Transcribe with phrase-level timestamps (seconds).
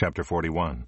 [0.00, 0.86] Chapter 41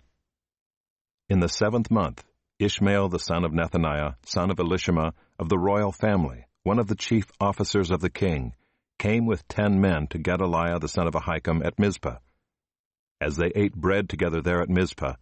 [1.29, 2.23] In the seventh month,
[2.61, 6.95] Ishmael the son of Nethaniah, son of Elishama, of the royal family, one of the
[6.95, 8.55] chief officers of the king,
[9.01, 12.19] came with ten men to Gedaliah the son of Ahikam at Mizpah.
[13.21, 15.15] As they ate bread together there at Mizpah,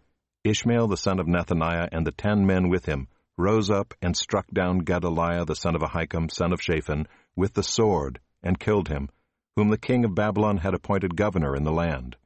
[0.45, 3.09] Ishmael the son of Nethaniah and the ten men with him
[3.39, 7.62] rose up and struck down Gedaliah the son of Ahikam, son of Shaphan, with the
[7.62, 9.09] sword, and killed him,
[9.57, 12.19] whom the king of Babylon had appointed governor in the land.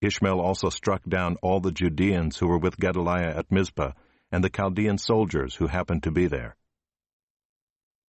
[0.00, 3.92] Ishmael also struck down all the Judeans who were with Gedaliah at Mizpah,
[4.32, 6.56] and the Chaldean soldiers who happened to be there.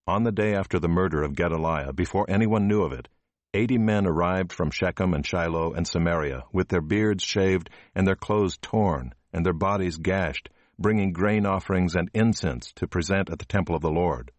[0.07, 3.09] On the day after the murder of Gedaliah, before anyone knew of it,
[3.53, 8.15] eighty men arrived from Shechem and Shiloh and Samaria, with their beards shaved and their
[8.15, 13.45] clothes torn, and their bodies gashed, bringing grain offerings and incense to present at the
[13.45, 14.31] temple of the Lord.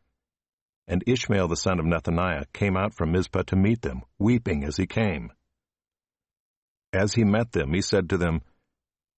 [0.88, 4.76] And Ishmael the son of Nethaniah came out from Mizpah to meet them, weeping as
[4.76, 5.32] he came.
[6.92, 8.42] As he met them, he said to them,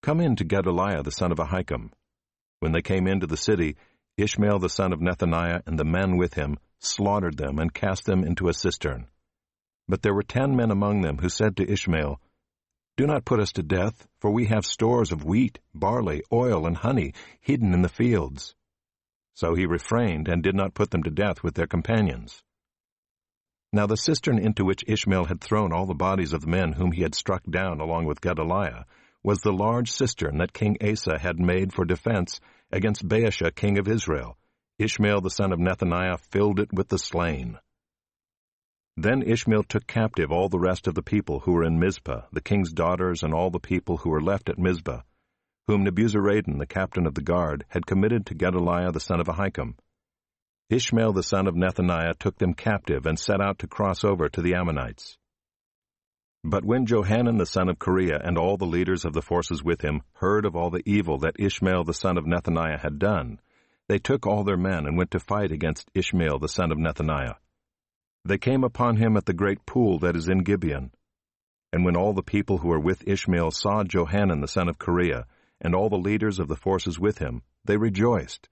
[0.02, 1.90] Come in to Gedaliah the son of Ahikam.
[2.60, 3.76] When they came into the city,
[4.16, 8.22] Ishmael the son of Nethaniah and the men with him slaughtered them and cast them
[8.22, 9.08] into a cistern.
[9.88, 12.20] But there were ten men among them who said to Ishmael,
[12.96, 16.76] Do not put us to death, for we have stores of wheat, barley, oil, and
[16.76, 18.54] honey hidden in the fields.
[19.34, 22.43] So he refrained and did not put them to death with their companions.
[23.74, 26.92] Now the cistern into which Ishmael had thrown all the bodies of the men whom
[26.92, 28.84] he had struck down along with Gedaliah
[29.24, 33.88] was the large cistern that King Asa had made for defense against Baasha king of
[33.88, 34.38] Israel.
[34.78, 37.58] Ishmael the son of Nethaniah filled it with the slain.
[38.96, 42.40] Then Ishmael took captive all the rest of the people who were in Mizpah, the
[42.40, 45.00] king's daughters and all the people who were left at Mizpah,
[45.66, 49.74] whom Nebuzaradan, the captain of the guard, had committed to Gedaliah the son of Ahikam.
[50.70, 54.40] Ishmael the son of Nethaniah took them captive and set out to cross over to
[54.40, 55.18] the Ammonites.
[56.42, 59.82] But when Johanan the son of Kareah and all the leaders of the forces with
[59.82, 63.40] him heard of all the evil that Ishmael the son of Nethaniah had done,
[63.88, 67.36] they took all their men and went to fight against Ishmael the son of Nethaniah.
[68.24, 70.92] They came upon him at the great pool that is in Gibeon.
[71.74, 75.24] And when all the people who were with Ishmael saw Johanan the son of Kareah
[75.60, 78.48] and all the leaders of the forces with him, they rejoiced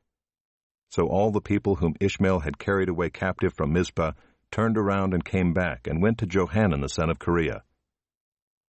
[0.92, 4.12] so all the people whom Ishmael had carried away captive from Mizpah
[4.50, 7.62] turned around and came back, and went to Johanan the son of Kareah.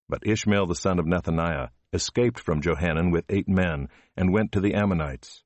[0.08, 4.62] But Ishmael the son of Nethaniah escaped from Johanan with eight men, and went to
[4.62, 5.44] the Ammonites.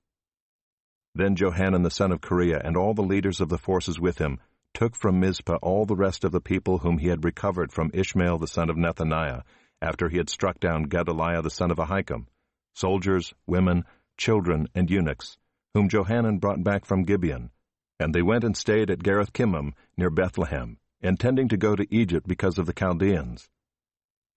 [1.16, 4.40] Then Johanan the son of Kareah and all the leaders of the forces with him
[4.76, 8.38] took from Mizpah all the rest of the people whom he had recovered from Ishmael
[8.38, 9.42] the son of Nethaniah,
[9.82, 12.28] after he had struck down Gedaliah the son of Ahikam,
[12.76, 13.84] soldiers, women,
[14.16, 15.40] children, and eunuchs,
[15.78, 17.52] whom Johanan brought back from Gibeon.
[18.00, 22.28] And they went and stayed at Geruth Chimham near Bethlehem, intending to go to Egypt
[22.28, 23.48] because of the Chaldeans.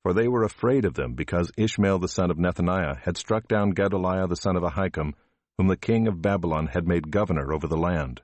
[0.03, 3.71] For they were afraid of them, because Ishmael the son of Nethaniah had struck down
[3.71, 5.15] Gedaliah the son of Ahikam,
[5.57, 8.21] whom the king of Babylon had made governor over the land.